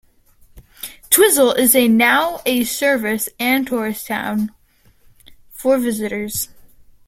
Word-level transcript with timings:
Twizel 1.11 1.55
is 1.55 1.75
a 1.75 1.87
now 1.87 2.41
a 2.43 2.63
service 2.63 3.29
and 3.39 3.67
tourist 3.67 4.07
town 4.07 4.51
for 5.51 5.77
visitors. 5.77 6.49